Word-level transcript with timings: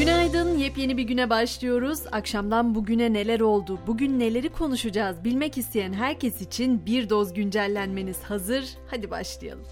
Günaydın, 0.00 0.58
yepyeni 0.58 0.96
bir 0.96 1.02
güne 1.02 1.30
başlıyoruz. 1.30 2.00
Akşamdan 2.12 2.74
bugüne 2.74 3.12
neler 3.12 3.40
oldu, 3.40 3.78
bugün 3.86 4.18
neleri 4.18 4.48
konuşacağız 4.48 5.24
bilmek 5.24 5.58
isteyen 5.58 5.92
herkes 5.92 6.40
için 6.40 6.86
bir 6.86 7.10
doz 7.10 7.34
güncellenmeniz 7.34 8.22
hazır. 8.22 8.64
Hadi 8.90 9.10
başlayalım. 9.10 9.64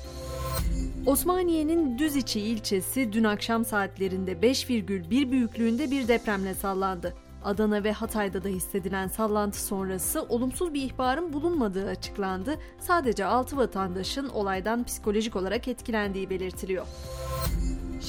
Osmaniye'nin 1.07 1.99
Düziçi 1.99 2.41
ilçesi 2.41 3.13
dün 3.13 3.25
akşam 3.25 3.65
saatlerinde 3.65 4.33
5,1 4.33 5.31
büyüklüğünde 5.31 5.91
bir 5.91 6.09
depremle 6.09 6.55
sallandı. 6.55 7.15
Adana 7.45 7.85
ve 7.85 7.93
Hatay'da 7.93 8.45
da 8.45 8.49
hissedilen 8.49 9.09
sallantı 9.09 9.63
sonrası 9.63 10.23
olumsuz 10.23 10.75
bir 10.75 10.83
ihbarın 10.83 11.33
bulunmadığı 11.33 11.89
açıklandı. 11.89 12.59
Sadece 12.81 13.25
6 13.25 13.57
vatandaşın 13.57 14.29
olaydan 14.29 14.85
psikolojik 14.85 15.37
olarak 15.37 15.69
etkilendiği 15.69 16.31
belirtiliyor. 16.31 16.87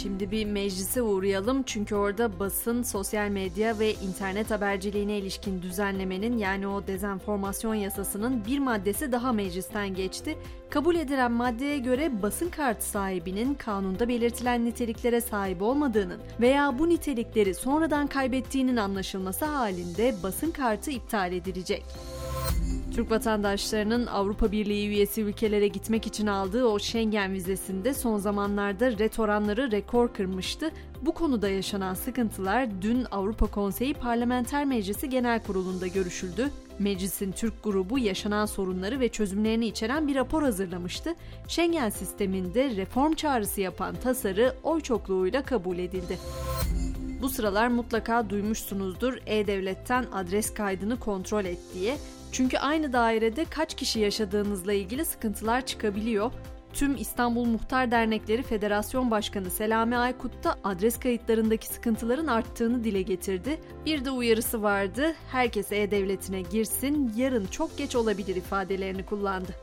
Şimdi 0.01 0.31
bir 0.31 0.45
meclise 0.45 1.01
uğrayalım 1.01 1.63
çünkü 1.63 1.95
orada 1.95 2.39
basın, 2.39 2.83
sosyal 2.83 3.29
medya 3.29 3.79
ve 3.79 3.93
internet 3.93 4.51
haberciliğine 4.51 5.17
ilişkin 5.17 5.61
düzenlemenin 5.61 6.37
yani 6.37 6.67
o 6.67 6.87
dezenformasyon 6.87 7.73
yasasının 7.73 8.45
bir 8.45 8.59
maddesi 8.59 9.11
daha 9.11 9.33
meclisten 9.33 9.95
geçti. 9.95 10.37
Kabul 10.69 10.95
edilen 10.95 11.31
maddeye 11.31 11.77
göre 11.77 12.21
basın 12.21 12.49
kartı 12.49 12.85
sahibinin 12.85 13.53
kanunda 13.53 14.07
belirtilen 14.07 14.65
niteliklere 14.65 15.21
sahip 15.21 15.61
olmadığının 15.61 16.19
veya 16.39 16.79
bu 16.79 16.89
nitelikleri 16.89 17.55
sonradan 17.55 18.07
kaybettiğinin 18.07 18.77
anlaşılması 18.77 19.45
halinde 19.45 20.15
basın 20.23 20.51
kartı 20.51 20.91
iptal 20.91 21.33
edilecek. 21.33 21.83
Türk 22.99 23.11
vatandaşlarının 23.11 24.05
Avrupa 24.05 24.51
Birliği 24.51 24.87
üyesi 24.87 25.21
ülkelere 25.21 25.67
gitmek 25.67 26.07
için 26.07 26.27
aldığı 26.27 26.65
o 26.65 26.79
Schengen 26.79 27.33
vizesinde 27.33 27.93
son 27.93 28.17
zamanlarda 28.17 28.91
ret 28.91 29.19
oranları 29.19 29.71
rekor 29.71 30.13
kırmıştı. 30.13 30.71
Bu 31.01 31.13
konuda 31.13 31.49
yaşanan 31.49 31.93
sıkıntılar 31.93 32.81
dün 32.81 33.05
Avrupa 33.11 33.47
Konseyi 33.47 33.93
Parlamenter 33.93 34.65
Meclisi 34.65 35.09
Genel 35.09 35.43
Kurulu'nda 35.43 35.87
görüşüldü. 35.87 36.49
Meclisin 36.79 37.31
Türk 37.31 37.63
grubu 37.63 37.99
yaşanan 37.99 38.45
sorunları 38.45 38.99
ve 38.99 39.09
çözümlerini 39.09 39.67
içeren 39.67 40.07
bir 40.07 40.15
rapor 40.15 40.43
hazırlamıştı. 40.43 41.15
Schengen 41.47 41.89
sisteminde 41.89 42.75
reform 42.75 43.13
çağrısı 43.13 43.61
yapan 43.61 43.95
tasarı 43.95 44.53
oy 44.63 44.81
çokluğuyla 44.81 45.43
kabul 45.43 45.77
edildi. 45.77 46.17
Bu 47.21 47.29
sıralar 47.29 47.67
mutlaka 47.67 48.29
duymuşsunuzdur 48.29 49.17
E-Devlet'ten 49.25 50.05
adres 50.13 50.53
kaydını 50.53 50.99
kontrol 50.99 51.45
et 51.45 51.59
diye. 51.73 51.97
Çünkü 52.31 52.57
aynı 52.57 52.93
dairede 52.93 53.45
kaç 53.45 53.75
kişi 53.75 53.99
yaşadığınızla 53.99 54.73
ilgili 54.73 55.05
sıkıntılar 55.05 55.65
çıkabiliyor. 55.65 56.31
Tüm 56.73 56.95
İstanbul 56.95 57.45
Muhtar 57.45 57.91
Dernekleri 57.91 58.43
Federasyon 58.43 59.11
Başkanı 59.11 59.49
Selami 59.49 59.97
Aykut 59.97 60.43
da 60.43 60.55
adres 60.63 60.99
kayıtlarındaki 60.99 61.67
sıkıntıların 61.67 62.27
arttığını 62.27 62.83
dile 62.83 63.01
getirdi. 63.01 63.59
Bir 63.85 64.05
de 64.05 64.11
uyarısı 64.11 64.63
vardı. 64.63 65.13
Herkes 65.31 65.71
E-Devleti'ne 65.71 66.41
girsin, 66.41 67.13
yarın 67.17 67.45
çok 67.45 67.77
geç 67.77 67.95
olabilir 67.95 68.35
ifadelerini 68.35 69.05
kullandı. 69.05 69.55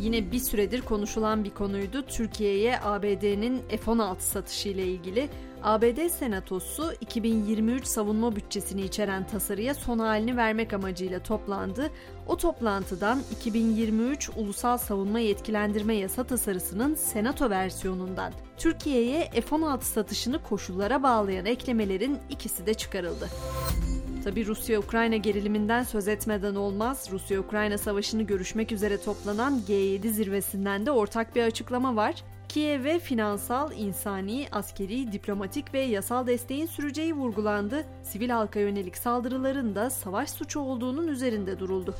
Yine 0.00 0.32
bir 0.32 0.38
süredir 0.38 0.82
konuşulan 0.82 1.44
bir 1.44 1.50
konuydu. 1.50 2.02
Türkiye'ye 2.06 2.80
ABD'nin 2.80 3.62
F-16 3.68 4.20
satışı 4.20 4.68
ile 4.68 4.86
ilgili. 4.86 5.28
ABD 5.62 6.08
Senatosu 6.08 6.92
2023 7.00 7.86
savunma 7.86 8.36
bütçesini 8.36 8.82
içeren 8.82 9.26
tasarıya 9.26 9.74
son 9.74 9.98
halini 9.98 10.36
vermek 10.36 10.72
amacıyla 10.72 11.22
toplandı. 11.22 11.90
O 12.26 12.36
toplantıdan 12.36 13.22
2023 13.30 14.30
Ulusal 14.36 14.78
Savunma 14.78 15.18
Yetkilendirme 15.18 15.94
Yasa 15.94 16.24
tasarısının 16.24 16.94
Senato 16.94 17.50
versiyonundan 17.50 18.32
Türkiye'ye 18.58 19.30
F-16 19.30 19.82
satışını 19.82 20.42
koşullara 20.42 21.02
bağlayan 21.02 21.46
eklemelerin 21.46 22.18
ikisi 22.30 22.66
de 22.66 22.74
çıkarıldı. 22.74 23.28
Tabi 24.26 24.46
Rusya-Ukrayna 24.46 25.16
geriliminden 25.16 25.82
söz 25.82 26.08
etmeden 26.08 26.54
olmaz. 26.54 27.08
Rusya-Ukrayna 27.12 27.78
savaşını 27.78 28.22
görüşmek 28.22 28.72
üzere 28.72 29.00
toplanan 29.00 29.60
G7 29.68 30.08
zirvesinden 30.08 30.86
de 30.86 30.90
ortak 30.90 31.36
bir 31.36 31.42
açıklama 31.42 31.96
var. 31.96 32.14
Kiev'e 32.48 32.98
finansal, 32.98 33.72
insani, 33.72 34.46
askeri, 34.52 35.12
diplomatik 35.12 35.74
ve 35.74 35.80
yasal 35.80 36.26
desteğin 36.26 36.66
süreceği 36.66 37.14
vurgulandı. 37.14 37.84
Sivil 38.02 38.30
halka 38.30 38.60
yönelik 38.60 38.96
saldırıların 38.96 39.74
da 39.74 39.90
savaş 39.90 40.30
suçu 40.30 40.60
olduğunun 40.60 41.08
üzerinde 41.08 41.58
duruldu. 41.58 41.94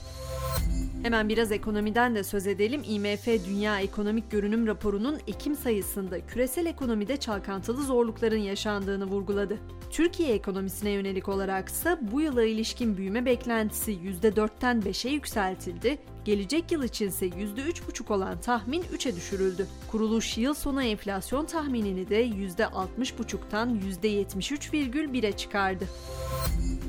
Hemen 1.02 1.28
biraz 1.28 1.52
ekonomiden 1.52 2.14
de 2.14 2.24
söz 2.24 2.46
edelim. 2.46 2.82
IMF 2.88 3.26
Dünya 3.26 3.80
Ekonomik 3.80 4.30
Görünüm 4.30 4.66
raporunun 4.66 5.18
Ekim 5.26 5.56
sayısında 5.56 6.26
küresel 6.26 6.66
ekonomide 6.66 7.16
çalkantılı 7.16 7.82
zorlukların 7.82 8.36
yaşandığını 8.36 9.04
vurguladı. 9.04 9.58
Türkiye 9.90 10.34
ekonomisine 10.34 10.90
yönelik 10.90 11.28
olaraksa 11.28 11.98
bu 12.02 12.20
yıla 12.20 12.44
ilişkin 12.44 12.96
büyüme 12.96 13.24
beklentisi 13.24 13.92
%4'ten 13.92 14.80
5'e 14.80 15.10
yükseltildi. 15.10 15.98
Gelecek 16.24 16.72
yıl 16.72 16.82
içinse 16.82 17.26
%3,5 17.26 18.12
olan 18.12 18.40
tahmin 18.40 18.82
3'e 18.82 19.16
düşürüldü. 19.16 19.66
Kuruluş 19.90 20.38
yıl 20.38 20.54
sonu 20.54 20.82
enflasyon 20.82 21.46
tahminini 21.46 22.08
de 22.08 22.26
%60,5'tan 22.26 23.80
%73,1'e 24.02 25.32
çıkardı. 25.32 25.84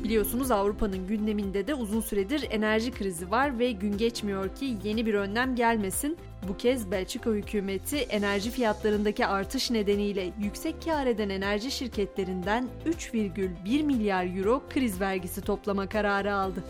Biliyorsunuz 0.03 0.52
Avrupa'nın 0.52 1.08
gündeminde 1.08 1.68
de 1.68 1.74
uzun 1.75 2.02
süredir 2.02 2.47
enerji 2.52 2.91
krizi 2.91 3.31
var 3.31 3.59
ve 3.59 3.72
gün 3.72 3.97
geçmiyor 3.97 4.56
ki 4.56 4.78
yeni 4.84 5.06
bir 5.06 5.13
önlem 5.13 5.56
gelmesin. 5.56 6.18
Bu 6.47 6.58
kez 6.58 6.91
Belçika 6.91 7.30
hükümeti 7.30 7.97
enerji 7.97 8.52
fiyatlarındaki 8.52 9.25
artış 9.25 9.72
nedeniyle 9.72 10.34
yüksek 10.40 10.75
kar 10.86 11.06
eden 11.06 11.30
enerji 11.30 11.72
şirketlerinden 11.72 12.68
3,1 12.86 13.84
milyar 13.84 14.38
euro 14.38 14.63
kriz 14.69 15.02
vergisi 15.02 15.41
toplama 15.41 15.90
kararı 15.90 16.36
aldı. 16.36 16.63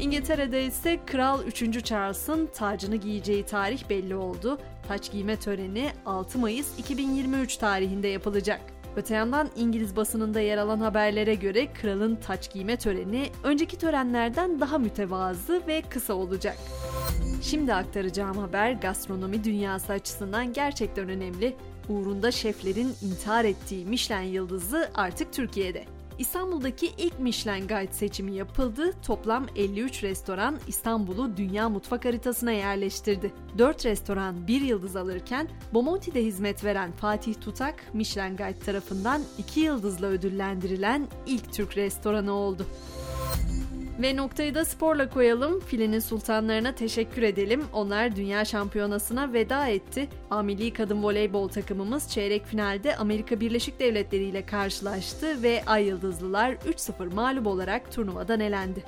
İngiltere'de 0.00 0.66
ise 0.66 1.00
Kral 1.06 1.42
3. 1.44 1.84
Charles'ın 1.84 2.46
tacını 2.46 2.96
giyeceği 2.96 3.46
tarih 3.46 3.88
belli 3.90 4.16
oldu. 4.16 4.58
Taç 4.88 5.12
giyme 5.12 5.36
töreni 5.36 5.90
6 6.06 6.38
Mayıs 6.38 6.78
2023 6.78 7.56
tarihinde 7.56 8.08
yapılacak. 8.08 8.77
Öte 8.98 9.14
yandan 9.14 9.48
İngiliz 9.56 9.96
basınında 9.96 10.40
yer 10.40 10.58
alan 10.58 10.80
haberlere 10.80 11.34
göre 11.34 11.72
kralın 11.72 12.16
taç 12.16 12.52
giyme 12.52 12.76
töreni 12.76 13.30
önceki 13.42 13.78
törenlerden 13.78 14.60
daha 14.60 14.78
mütevazı 14.78 15.62
ve 15.66 15.82
kısa 15.90 16.14
olacak. 16.14 16.56
Şimdi 17.42 17.74
aktaracağım 17.74 18.38
haber 18.38 18.72
gastronomi 18.72 19.44
dünyası 19.44 19.92
açısından 19.92 20.52
gerçekten 20.52 21.08
önemli. 21.08 21.56
Uğrunda 21.88 22.30
şeflerin 22.30 22.94
intihar 23.02 23.44
ettiği 23.44 23.86
Michelin 23.86 24.32
yıldızı 24.32 24.90
artık 24.94 25.32
Türkiye'de. 25.32 25.84
İstanbul'daki 26.18 26.92
ilk 26.98 27.18
Michelin 27.18 27.68
Guide 27.68 27.92
seçimi 27.92 28.34
yapıldı. 28.34 28.92
Toplam 29.02 29.46
53 29.56 30.04
restoran 30.04 30.58
İstanbul'u 30.66 31.36
dünya 31.36 31.68
mutfak 31.68 32.04
haritasına 32.04 32.52
yerleştirdi. 32.52 33.32
4 33.58 33.84
restoran 33.86 34.46
1 34.46 34.60
yıldız 34.60 34.96
alırken 34.96 35.48
Bomonti'de 35.74 36.24
hizmet 36.24 36.64
veren 36.64 36.92
Fatih 36.92 37.34
Tutak, 37.40 37.74
Michelin 37.94 38.36
Guide 38.36 38.58
tarafından 38.58 39.22
2 39.38 39.60
yıldızla 39.60 40.06
ödüllendirilen 40.06 41.06
ilk 41.26 41.52
Türk 41.52 41.76
restoranı 41.76 42.32
oldu. 42.32 42.66
Ve 43.98 44.16
noktayı 44.16 44.54
da 44.54 44.64
sporla 44.64 45.10
koyalım. 45.10 45.60
Filenin 45.60 45.98
sultanlarına 45.98 46.74
teşekkür 46.74 47.22
edelim. 47.22 47.64
Onlar 47.72 48.16
dünya 48.16 48.44
şampiyonasına 48.44 49.32
veda 49.32 49.68
etti. 49.68 50.08
Amili 50.30 50.72
kadın 50.72 51.02
voleybol 51.02 51.48
takımımız 51.48 52.10
çeyrek 52.10 52.46
finalde 52.46 52.96
Amerika 52.96 53.40
Birleşik 53.40 53.80
Devletleri 53.80 54.24
ile 54.24 54.46
karşılaştı 54.46 55.42
ve 55.42 55.62
Ay 55.66 55.84
Yıldızlılar 55.84 56.52
3-0 56.52 57.14
mağlup 57.14 57.46
olarak 57.46 57.92
turnuvadan 57.92 58.40
elendi. 58.40 58.84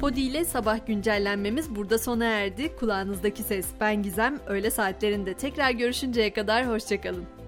Podi 0.00 0.20
ile 0.20 0.44
sabah 0.44 0.86
güncellenmemiz 0.86 1.76
burada 1.76 1.98
sona 1.98 2.24
erdi. 2.24 2.76
Kulağınızdaki 2.76 3.42
ses 3.42 3.66
ben 3.80 4.02
Gizem. 4.02 4.38
Öğle 4.46 4.70
saatlerinde 4.70 5.34
tekrar 5.34 5.70
görüşünceye 5.70 6.32
kadar 6.32 6.68
hoşçakalın. 6.68 7.39